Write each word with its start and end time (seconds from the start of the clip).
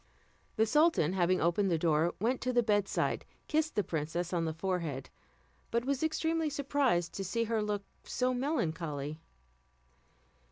The 0.55 0.65
sultan 0.65 1.13
having 1.13 1.39
opened 1.39 1.69
the 1.69 1.77
door, 1.77 2.15
went 2.19 2.41
to 2.41 2.51
the 2.51 2.63
bedside, 2.63 3.23
kissed 3.47 3.75
the 3.75 3.83
princess 3.83 4.33
on 4.33 4.45
the 4.45 4.53
forehead, 4.55 5.11
but 5.69 5.85
was 5.85 6.01
extremely 6.01 6.49
surprised 6.49 7.13
to 7.13 7.23
see 7.23 7.43
her 7.43 7.61
look 7.61 7.83
so 8.03 8.33
melancholy. 8.33 9.21